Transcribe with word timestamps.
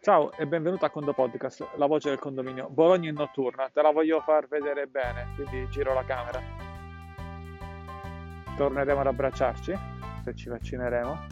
Ciao 0.00 0.30
e 0.36 0.46
benvenuto 0.46 0.84
a 0.84 0.90
Condo 0.90 1.12
Podcast, 1.12 1.70
la 1.74 1.86
voce 1.86 2.10
del 2.10 2.20
condominio. 2.20 2.68
Bologna 2.68 3.08
in 3.08 3.16
notturna, 3.16 3.68
te 3.68 3.82
la 3.82 3.90
voglio 3.90 4.20
far 4.20 4.46
vedere 4.46 4.86
bene, 4.86 5.26
quindi 5.34 5.68
giro 5.70 5.92
la 5.92 6.04
camera. 6.04 6.40
Torneremo 8.56 9.00
ad 9.00 9.06
abbracciarci, 9.08 9.74
se 10.22 10.34
ci 10.36 10.48
vaccineremo. 10.48 11.26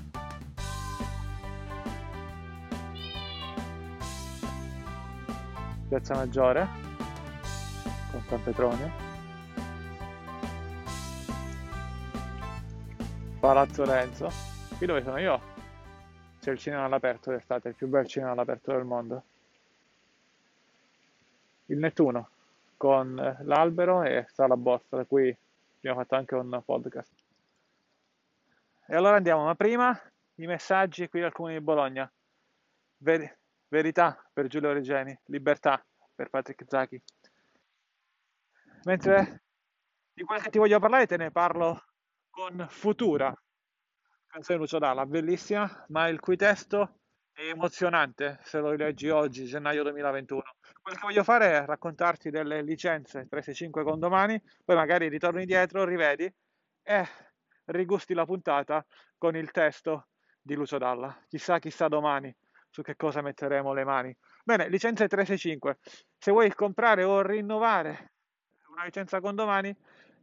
Piazza 5.88 6.14
Maggiore, 6.17 6.69
con 8.10 8.22
San 8.28 8.42
Petronio. 8.42 8.90
Palazzo 13.38 13.85
Renzo. 13.85 14.28
Qui 14.76 14.87
dove 14.87 15.03
sono 15.03 15.19
io? 15.19 15.55
C'è 16.47 16.52
il 16.52 16.59
cinema 16.59 16.84
all'aperto 16.84 17.33
d'estate, 17.33 17.70
il 17.70 17.74
più 17.74 17.88
bel 17.88 18.06
cinema 18.06 18.30
all'aperto 18.30 18.70
del 18.70 18.84
mondo. 18.84 19.25
Il 21.66 21.79
Nettuno, 21.79 22.29
con 22.77 23.16
l'albero 23.41 24.05
e 24.05 24.27
Sala 24.29 24.56
Borsa, 24.56 24.95
da 24.95 25.05
cui 25.05 25.37
abbiamo 25.79 25.98
fatto 25.98 26.15
anche 26.15 26.37
un 26.37 26.62
podcast. 26.65 27.11
E 28.87 28.95
allora 28.95 29.17
andiamo, 29.17 29.45
ma 29.45 29.56
prima 29.56 30.01
i 30.37 30.47
messaggi 30.47 31.09
qui 31.09 31.20
al 31.20 31.33
Comune 31.33 31.55
di 31.55 31.65
Bologna. 31.65 32.09
Ver- 32.98 33.37
verità 33.67 34.17
per 34.33 34.47
Giulio 34.47 34.73
Regeni, 34.73 35.19
libertà 35.25 35.84
per 36.15 36.31
Patrick 36.31 36.65
Zacchi. 36.69 37.03
Mentre 38.84 39.42
di 40.12 40.23
quel 40.23 40.41
che 40.42 40.51
ti 40.51 40.59
voglio 40.59 40.78
parlare 40.78 41.09
te 41.09 41.17
ne 41.17 41.33
parlo 41.33 41.83
con 42.31 42.65
Futura, 42.70 43.37
canzone 44.37 44.59
Lucio 44.59 44.79
Dalla, 44.79 45.07
bellissima, 45.07 45.87
ma 45.89 46.09
il 46.09 46.21
cui 46.21 46.37
testo 46.37 46.99
è 47.33 47.49
emozionante 47.49 48.39
se 48.43 48.59
lo 48.59 48.71
rileggi 48.71 49.09
oggi, 49.09 49.47
gennaio 49.47 49.83
2021. 49.83 50.43
Quello 50.83 50.98
che 50.98 51.06
voglio 51.06 51.25
fare 51.25 51.53
è 51.53 51.65
raccontarti 51.65 52.28
delle 52.28 52.61
licenze 52.61 53.27
365 53.28 53.83
con 53.83 53.98
domani, 53.98 54.39
poi 54.62 54.77
magari 54.77 55.09
ritorni 55.09 55.47
dietro, 55.47 55.84
rivedi 55.84 56.31
e 56.83 57.09
rigusti 57.67 58.12
la 58.12 58.27
puntata 58.27 58.84
con 59.17 59.37
il 59.37 59.51
testo 59.53 60.09
di 60.43 60.55
Lucio 60.55 60.77
Dalla. 60.77 61.19
Chissà, 61.28 61.59
chissà 61.59 61.89
domani 61.89 62.34
su 62.69 62.83
che 62.83 62.95
cosa 62.95 63.23
metteremo 63.23 63.73
le 63.73 63.84
mani. 63.84 64.15
Bene, 64.45 64.69
licenze 64.69 65.09
365. 65.09 65.78
Se 66.19 66.31
vuoi 66.31 66.53
comprare 66.53 67.05
o 67.05 67.23
rinnovare 67.23 68.12
una 68.69 68.84
licenza 68.84 69.19
con 69.19 69.34
domani, 69.34 69.75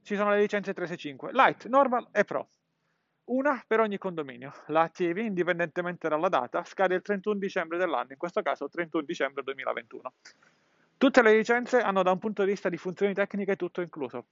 ci 0.04 0.16
sono 0.16 0.30
le 0.30 0.40
licenze 0.40 0.72
365, 0.72 1.32
Light, 1.32 1.66
Normal 1.66 2.10
e 2.12 2.24
Pro 2.26 2.48
una 3.26 3.64
per 3.66 3.80
ogni 3.80 3.98
condominio. 3.98 4.52
La 4.68 4.82
attivi 4.82 5.26
indipendentemente 5.26 6.10
dalla 6.10 6.30
data, 6.30 6.64
scade 6.64 6.96
il 6.96 7.02
31 7.02 7.38
dicembre 7.38 7.78
dell'anno, 7.78 8.12
in 8.12 8.18
questo 8.18 8.42
caso 8.42 8.66
il 8.66 8.72
31 8.72 9.04
dicembre 9.04 9.44
2021. 9.44 10.14
Tutte 10.98 11.22
le 11.22 11.36
licenze 11.36 11.80
hanno 11.80 12.04
da 12.04 12.12
un 12.12 12.20
punto 12.20 12.44
di 12.44 12.52
vista 12.52 12.70
di 12.70 12.78
funzioni 12.78 13.14
tecniche 13.14 13.56
tutto 13.56 13.82
incluso, 13.82 14.26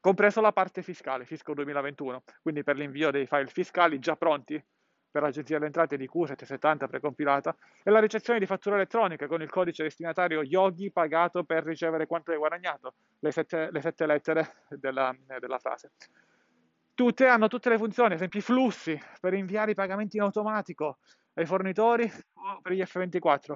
compreso 0.00 0.40
la 0.40 0.52
parte 0.52 0.82
fiscale, 0.82 1.24
fisco 1.24 1.54
2021, 1.54 2.22
quindi 2.42 2.62
per 2.62 2.76
l'invio 2.76 3.10
dei 3.10 3.26
file 3.26 3.46
fiscali 3.46 3.98
già 3.98 4.16
pronti 4.16 4.62
per 5.10 5.22
l'Agenzia 5.22 5.56
delle 5.56 5.66
Entrate 5.66 5.96
di 5.96 6.08
Q770 6.12 6.86
precompilata 6.86 7.56
e 7.82 7.90
la 7.90 7.98
ricezione 7.98 8.38
di 8.38 8.44
fatture 8.46 8.76
elettroniche 8.76 9.26
con 9.26 9.40
il 9.40 9.48
codice 9.48 9.82
destinatario 9.82 10.42
Yogi 10.42 10.90
pagato 10.90 11.44
per 11.44 11.64
ricevere 11.64 12.06
quanto 12.06 12.30
hai 12.30 12.36
guadagnato, 12.36 12.94
le 13.20 13.32
sette, 13.32 13.70
le 13.72 13.80
sette 13.80 14.04
lettere 14.04 14.54
della, 14.68 15.16
della 15.40 15.58
frase 15.58 15.92
tutte 16.98 17.28
hanno 17.28 17.46
tutte 17.46 17.68
le 17.68 17.78
funzioni, 17.78 18.08
ad 18.08 18.16
esempio 18.16 18.40
i 18.40 18.42
flussi 18.42 19.00
per 19.20 19.32
inviare 19.32 19.70
i 19.70 19.74
pagamenti 19.74 20.16
in 20.16 20.24
automatico 20.24 20.98
ai 21.34 21.46
fornitori 21.46 22.10
o 22.32 22.60
per 22.60 22.72
gli 22.72 22.82
F24. 22.82 23.54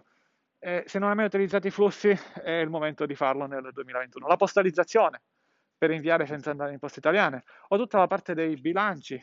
Eh, 0.61 0.85
se 0.87 1.01
non 1.01 1.09
hai 1.09 1.17
mai 1.17 1.25
utilizzato 1.25 1.67
i 1.67 1.73
flussi 1.73 2.17
è 2.41 2.53
il 2.53 2.71
momento 2.71 3.05
di 3.05 3.17
farlo 3.17 3.47
nel 3.47 3.71
2021. 3.73 4.29
La 4.29 4.37
postalizzazione 4.37 5.23
per 5.77 5.91
inviare 5.91 6.25
senza 6.25 6.53
andare 6.53 6.71
in 6.71 6.79
poste 6.79 7.01
italiane 7.01 7.43
o 7.67 7.77
tutta 7.77 7.99
la 7.99 8.07
parte 8.07 8.33
dei 8.33 8.55
bilanci, 8.55 9.21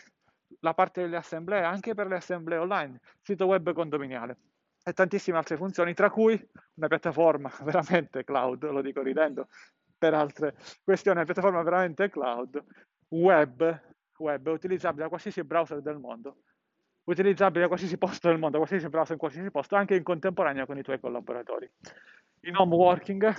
la 0.59 0.73
parte 0.73 0.99
delle 0.99 1.15
assemblee, 1.15 1.63
anche 1.63 1.93
per 1.93 2.07
le 2.07 2.17
assemblee 2.17 2.57
online, 2.57 2.99
sito 3.21 3.45
web 3.45 3.71
condominiale 3.71 4.37
e 4.83 4.91
tantissime 4.91 5.37
altre 5.37 5.55
funzioni, 5.55 5.93
tra 5.93 6.09
cui 6.09 6.37
una 6.73 6.87
piattaforma 6.87 7.49
veramente 7.63 8.25
cloud, 8.25 8.69
lo 8.69 8.81
dico 8.81 9.01
ridendo, 9.01 9.47
per 9.97 10.13
altre 10.13 10.57
questioni, 10.83 11.15
una 11.15 11.25
piattaforma 11.25 11.63
veramente 11.63 12.09
cloud, 12.09 12.61
web 13.07 13.87
web 14.19 14.47
utilizzabile 14.47 15.03
da 15.03 15.09
qualsiasi 15.09 15.43
browser 15.43 15.81
del 15.81 15.97
mondo, 15.97 16.43
utilizzabile 17.05 17.61
da 17.61 17.67
qualsiasi 17.67 17.97
posto 17.97 18.27
del 18.29 18.37
mondo, 18.37 18.57
qualsiasi 18.57 18.87
browser 18.89 19.13
in 19.13 19.19
qualsiasi 19.19 19.51
posto, 19.51 19.75
anche 19.75 19.95
in 19.95 20.03
contemporanea 20.03 20.65
con 20.65 20.77
i 20.77 20.83
tuoi 20.83 20.99
collaboratori. 20.99 21.69
In 22.41 22.55
home 22.55 22.75
working, 22.75 23.33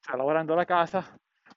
cioè 0.00 0.16
lavorando 0.16 0.54
da 0.54 0.64
casa, 0.64 1.04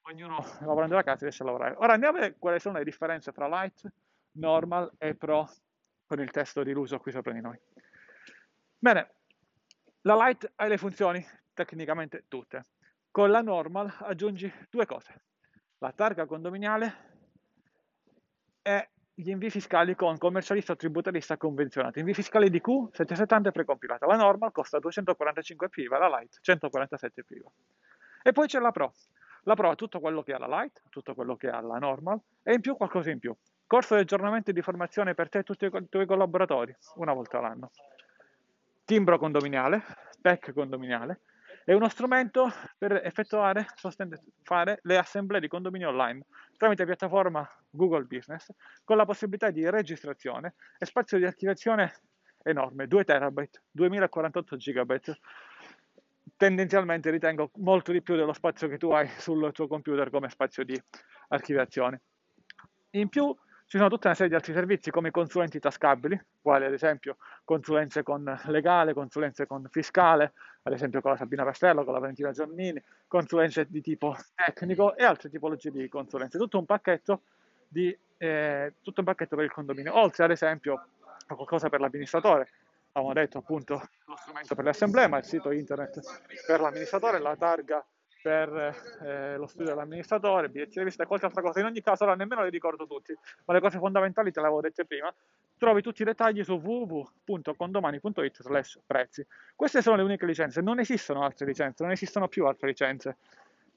ognuno 0.03 0.44
lavorando 0.59 0.96
da 0.96 1.03
casa 1.03 1.22
riesce 1.22 1.44
a 1.44 1.46
lavorare. 1.46 1.75
Ora 1.78 1.94
andiamo 1.94 2.18
a 2.18 2.19
vedere 2.19 2.40
quali 2.40 2.59
sono 2.59 2.78
le 2.78 2.84
differenze 2.84 3.31
tra 3.31 3.47
Light, 3.47 3.91
Normal 4.34 4.92
e 4.97 5.16
Pro 5.16 5.50
con 6.06 6.19
il 6.19 6.30
testo 6.31 6.63
di 6.63 6.72
Luso 6.72 7.00
qui 7.00 7.12
sopra 7.12 7.31
di 7.31 7.42
noi. 7.42 7.59
Bene, 8.78 9.16
la 10.02 10.16
Light 10.16 10.52
ha 10.56 10.68
le 10.68 10.78
funzioni 10.78 11.25
tecnicamente 11.53 12.25
tutte. 12.28 12.66
Con 13.09 13.31
la 13.31 13.42
Normal 13.42 13.92
aggiungi 14.02 14.52
due 14.69 14.86
cose. 14.86 15.24
La 15.80 15.92
targa 15.92 16.25
condominiale 16.25 17.14
e 18.67 18.89
gli 19.13 19.29
invii 19.29 19.51
fiscali 19.51 19.93
con 19.93 20.17
commercialista 20.17 20.71
o 20.71 20.75
tributarista 20.75 21.37
convenzionato. 21.37 21.99
Invii 21.99 22.15
fiscali 22.15 22.49
di 22.49 22.59
Q 22.59 22.89
770 22.91 23.51
precompilata. 23.51 24.07
La 24.07 24.15
normal 24.15 24.51
costa 24.51 24.79
245 24.79 25.69
PIVA, 25.69 25.99
la 25.99 26.07
light 26.07 26.39
147 26.41 27.23
PIVA. 27.23 27.47
E 28.23 28.31
poi 28.31 28.47
c'è 28.47 28.59
la 28.59 28.71
Pro. 28.71 28.91
La 29.43 29.53
Pro 29.53 29.69
ha 29.69 29.75
tutto 29.75 29.99
quello 29.99 30.23
che 30.23 30.33
ha 30.33 30.39
la 30.39 30.47
light, 30.47 30.81
tutto 30.89 31.13
quello 31.13 31.35
che 31.35 31.47
ha 31.47 31.61
la 31.61 31.77
normal 31.77 32.19
e 32.41 32.55
in 32.55 32.61
più 32.61 32.75
qualcosa 32.75 33.11
in 33.11 33.19
più. 33.19 33.35
Corso 33.67 33.93
di 33.93 34.01
aggiornamento 34.01 34.49
e 34.49 34.53
di 34.53 34.63
formazione 34.63 35.13
per 35.13 35.29
te 35.29 35.39
e 35.39 35.43
tutti 35.43 35.65
i 35.65 35.87
tuoi 35.87 36.07
collaboratori, 36.07 36.75
una 36.95 37.13
volta 37.13 37.37
all'anno. 37.37 37.69
Timbro 38.83 39.19
condominiale, 39.19 39.83
PEC 40.19 40.53
condominiale, 40.53 41.21
è 41.65 41.73
uno 41.73 41.89
strumento 41.89 42.51
per 42.77 43.01
effettuare, 43.03 43.65
fare 44.43 44.79
le 44.83 44.97
assemblee 44.97 45.39
di 45.39 45.47
condominio 45.47 45.89
online 45.89 46.25
tramite 46.57 46.85
piattaforma 46.85 47.45
Google 47.71 48.03
Business 48.03 48.51
con 48.83 48.97
la 48.97 49.05
possibilità 49.05 49.49
di 49.49 49.67
registrazione 49.67 50.53
e 50.77 50.85
spazio 50.85 51.17
di 51.17 51.25
archiviazione 51.25 51.91
enorme, 52.43 52.87
2 52.87 53.03
terabyte, 53.03 53.63
2048 53.71 54.55
gigabyte. 54.57 55.19
Tendenzialmente 56.37 57.09
ritengo 57.09 57.49
molto 57.55 57.91
di 57.91 58.03
più 58.03 58.15
dello 58.15 58.33
spazio 58.33 58.67
che 58.67 58.77
tu 58.77 58.91
hai 58.91 59.07
sul 59.17 59.51
tuo 59.51 59.67
computer 59.67 60.11
come 60.11 60.29
spazio 60.29 60.63
di 60.63 60.79
archiviazione. 61.29 62.01
In 62.91 63.09
più 63.09 63.35
ci 63.67 63.77
sono 63.77 63.89
tutta 63.89 64.07
una 64.07 64.15
serie 64.15 64.29
di 64.29 64.35
altri 64.35 64.53
servizi 64.53 64.91
come 64.91 65.09
consulenti 65.09 65.59
tascabili, 65.59 66.19
quali 66.41 66.65
ad 66.65 66.73
esempio 66.73 67.17
consulenze 67.43 68.03
con 68.03 68.39
legale, 68.45 68.93
consulenze 68.93 69.47
con 69.47 69.67
fiscale, 69.71 70.33
ad 70.63 70.73
esempio 70.73 71.01
con 71.01 71.11
la 71.11 71.17
Sabina 71.17 71.43
Castello, 71.43 71.83
con 71.83 71.93
la 71.93 71.99
Valentina 71.99 72.31
Giannini, 72.31 72.81
consulenze 73.07 73.65
di 73.67 73.81
tipo 73.81 74.15
tecnico 74.35 74.95
e 74.95 75.03
altre 75.03 75.29
tipologie 75.29 75.71
di 75.71 75.89
consulenze. 75.89 76.37
Tutto 76.37 76.59
un 76.59 76.65
pacchetto, 76.65 77.21
di, 77.67 77.97
eh, 78.17 78.73
tutto 78.83 78.99
un 78.99 79.05
pacchetto 79.05 79.35
per 79.35 79.45
il 79.45 79.51
condominio, 79.51 79.97
oltre 79.97 80.25
ad 80.25 80.31
esempio 80.31 80.85
a 81.27 81.33
qualcosa 81.33 81.67
per 81.67 81.79
l'amministratore. 81.79 82.49
Avevamo 82.91 83.19
detto 83.19 83.39
appunto 83.39 83.81
lo 84.05 84.15
strumento 84.15 84.53
per 84.53 84.63
le 84.63 84.69
assemblee, 84.69 85.07
ma 85.07 85.17
il 85.17 85.25
sito 85.25 85.51
internet 85.51 85.99
per 86.45 86.61
l'amministratore, 86.61 87.19
la 87.19 87.35
targa 87.35 87.83
per 88.25 88.75
eh, 89.03 89.38
lo 89.38 89.46
studio 89.46 89.68
dell'amministratore, 89.68 90.50
biglietti 90.50 90.80
di 90.80 90.86
visita 90.86 91.03
e 91.03 91.06
qualche 91.06 91.28
altra 91.28 91.44
cosa. 91.44 91.59
In 91.59 91.68
ogni 91.68 91.84
caso, 91.84 92.06
ora 92.06 92.16
nemmeno 92.16 92.41
le 92.41 92.50
ricordo 92.50 92.88
tutti, 92.88 93.16
ma 93.46 93.53
le 93.53 93.59
cose 93.59 93.78
fondamentali 93.78 94.31
te 94.31 94.40
le 94.40 94.47
avevo 94.47 94.62
dette 94.62 94.84
prima. 94.84 95.13
Trovi 95.59 95.84
tutti 95.84 96.02
i 96.02 96.06
dettagli 96.06 96.44
su 96.44 96.53
www.condomani.it 96.53 98.41
slash 98.41 98.80
prezzi. 98.84 99.24
Queste 99.56 99.83
sono 99.83 99.98
le 99.98 100.01
uniche 100.01 100.25
licenze, 100.25 100.62
non 100.62 100.80
esistono 100.80 101.22
altre 101.24 101.45
licenze, 101.45 101.83
non 101.83 101.92
esistono 101.92 102.27
più 102.27 102.48
altre 102.48 102.69
licenze. 102.69 103.18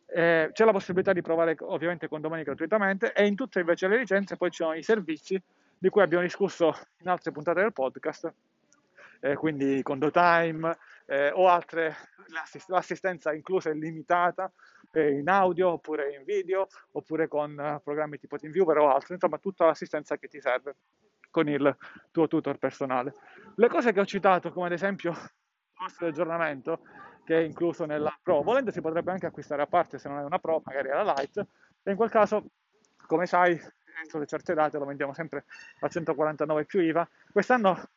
Eh, 0.07 0.49
c'è 0.51 0.65
la 0.65 0.73
possibilità 0.73 1.13
di 1.13 1.21
provare 1.21 1.55
ovviamente 1.61 2.09
condomani 2.09 2.43
gratuitamente 2.43 3.13
e 3.13 3.27
in 3.27 3.35
tutte 3.35 3.61
invece 3.61 3.87
le 3.87 3.99
licenze 3.99 4.39
poi 4.39 4.51
ci 4.51 4.63
sono 4.63 4.73
i 4.73 4.83
servizi 4.83 5.39
di 5.77 5.91
cui 5.91 6.01
abbiamo 6.01 6.25
discusso 6.25 6.75
in 7.01 7.09
altre 7.09 7.33
puntate 7.33 7.61
del 7.61 7.75
podcast, 7.75 8.33
eh, 9.21 9.35
quindi 9.35 9.83
Condo 9.83 10.11
Time, 10.11 10.75
eh, 11.11 11.31
o 11.33 11.49
altre, 11.49 11.97
l'assistenza 12.67 13.33
inclusa 13.33 13.71
e 13.71 13.75
limitata 13.75 14.53
eh, 14.93 15.19
in 15.19 15.29
audio 15.29 15.71
oppure 15.71 16.15
in 16.15 16.25
video 16.25 16.69
oppure 16.93 17.29
con 17.29 17.59
eh, 17.59 17.81
programmi 17.83 18.19
tipo 18.19 18.37
TeamViewer 18.37 18.79
o 18.79 18.93
altro, 18.93 19.15
insomma 19.15 19.39
tutta 19.39 19.65
l'assistenza 19.65 20.19
che 20.19 20.29
ti 20.29 20.41
serve 20.41 20.77
con 21.31 21.49
il 21.49 21.77
tuo 22.11 22.29
tutor 22.29 22.59
personale. 22.59 23.15
Le 23.55 23.69
cose 23.69 23.93
che 23.93 24.01
ho 24.01 24.07
citato 24.07 24.53
come 24.53 24.67
ad 24.67 24.73
esempio 24.73 25.11
il 25.13 25.73
corso 25.75 26.05
di 26.05 26.11
aggiornamento 26.11 26.81
che 27.25 27.39
è 27.39 27.43
incluso 27.43 27.87
nella 27.87 28.17
Pro, 28.23 28.43
volendo 28.43 28.71
si 28.71 28.81
potrebbe 28.81 29.11
anche 29.11 29.27
acquistare 29.27 29.63
a 29.63 29.67
parte 29.67 29.99
se 29.99 30.09
non 30.09 30.19
è 30.19 30.25
una 30.25 30.39
Pro, 30.39 30.63
magari 30.65 30.89
è 30.89 30.93
la 30.93 31.15
Lite, 31.17 31.47
e 31.83 31.91
in 31.91 31.97
quel 31.97 32.11
caso, 32.11 32.51
come 33.07 33.27
sai, 33.27 33.59
entro 34.03 34.19
le 34.19 34.27
certe 34.27 34.55
date 34.55 34.79
lo 34.79 34.87
vendiamo 34.87 35.13
sempre 35.13 35.45
a 35.81 35.89
149 35.89 36.65
più 36.65 36.81
IVA. 36.81 37.07
Quest'anno 37.31 37.89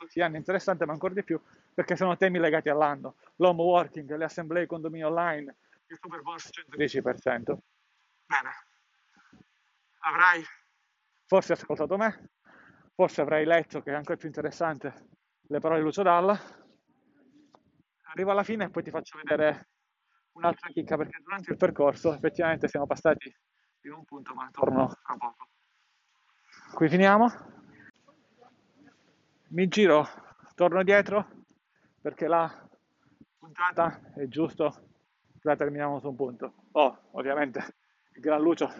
tutti 0.00 0.18
gli 0.18 0.22
anni 0.22 0.38
interessante, 0.38 0.86
ma 0.86 0.92
ancora 0.92 1.14
di 1.14 1.22
più 1.22 1.40
perché 1.80 1.96
sono 1.96 2.14
temi 2.14 2.38
legati 2.38 2.68
all'anno. 2.68 3.16
L'home 3.36 3.62
working, 3.62 4.14
le 4.14 4.24
assemblee 4.24 4.66
condomini 4.66 5.02
online, 5.02 5.56
il 5.86 5.98
super 5.98 6.20
bonus 6.20 6.50
110%. 6.52 7.56
Bene. 8.26 8.50
Avrai 10.00 10.44
forse 11.24 11.54
ascoltato 11.54 11.96
me, 11.96 12.32
forse 12.94 13.22
avrai 13.22 13.46
letto 13.46 13.80
che 13.80 13.92
è 13.92 13.94
ancora 13.94 14.18
più 14.18 14.28
interessante 14.28 15.08
le 15.40 15.58
parole 15.58 15.80
di 15.80 15.86
Lucio 15.86 16.02
Dalla. 16.02 16.38
Arrivo 18.10 18.30
alla 18.30 18.44
fine 18.44 18.64
e 18.64 18.70
poi 18.70 18.82
ti 18.82 18.90
faccio 18.90 19.16
vedere 19.16 19.70
un'altra 20.32 20.68
chicca 20.68 20.98
perché 20.98 21.18
durante 21.22 21.50
il 21.50 21.56
percorso 21.56 22.12
effettivamente 22.12 22.68
siamo 22.68 22.86
passati 22.86 23.34
in 23.84 23.92
un 23.92 24.04
punto, 24.04 24.34
ma 24.34 24.50
torno 24.52 24.86
tra 25.02 25.16
poco. 25.16 25.48
Qui 26.74 26.88
finiamo. 26.90 27.30
Mi 29.48 29.66
giro, 29.66 30.06
torno 30.54 30.82
dietro 30.82 31.38
perché 32.00 32.26
la 32.26 32.68
puntata 33.38 34.12
è 34.14 34.26
giusto 34.26 34.88
la 35.42 35.56
terminiamo 35.56 35.98
su 35.98 36.08
un 36.08 36.16
punto. 36.16 36.54
Oh, 36.72 36.98
ovviamente 37.12 37.76
il 38.14 38.20
Gran 38.20 38.40
Lucio 38.40 38.70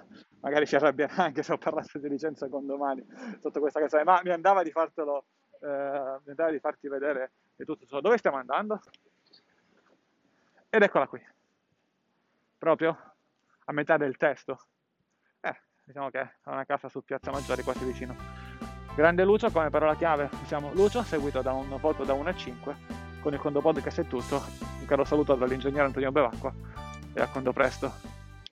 magari 0.40 0.66
ci 0.66 0.76
arrabbierà 0.76 1.14
anche 1.16 1.42
se 1.42 1.52
ho 1.52 1.58
parlato 1.58 1.98
di 1.98 2.08
licenza 2.08 2.48
con 2.48 2.66
domani 2.66 3.04
sotto 3.40 3.60
questa 3.60 3.80
casa, 3.80 4.02
ma 4.04 4.20
mi 4.22 4.30
andava 4.30 4.62
di 4.62 4.70
fartelo, 4.70 5.24
eh, 5.60 5.66
mi 6.24 6.30
andava 6.30 6.50
di 6.50 6.58
farti 6.58 6.88
vedere 6.88 7.32
e 7.56 7.64
tutto. 7.64 8.00
Dove 8.00 8.18
stiamo 8.18 8.38
andando? 8.38 8.80
Ed 10.68 10.82
eccola 10.82 11.06
qui, 11.08 11.20
proprio 12.58 12.96
a 13.64 13.72
metà 13.72 13.96
del 13.96 14.16
testo. 14.16 14.58
Eh, 15.40 15.60
diciamo 15.84 16.10
che 16.10 16.20
è 16.20 16.30
una 16.44 16.64
casa 16.64 16.88
su 16.88 17.02
Piazza 17.02 17.30
Maggiore 17.30 17.62
quasi 17.62 17.84
vicino. 17.84 18.14
Grande 18.94 19.24
Lucio 19.24 19.50
come 19.50 19.70
parola 19.70 19.94
chiave, 19.94 20.28
diciamo 20.40 20.72
Lucio 20.74 21.02
seguito 21.02 21.42
da 21.42 21.52
un 21.52 21.76
voto 21.80 22.04
da 22.04 22.12
1 22.12 22.28
a 22.28 22.34
5. 22.34 22.99
Con 23.20 23.34
il 23.34 23.38
Condo 23.38 23.60
Podcast 23.60 24.00
è 24.00 24.06
tutto. 24.06 24.42
Un 24.80 24.86
caro 24.86 25.04
saluto 25.04 25.34
dall'ingegnere 25.34 25.84
Antonio 25.84 26.10
Bevacqua 26.10 26.52
e 27.12 27.20
a 27.20 27.28
quando 27.28 27.52
presto. 27.52 28.19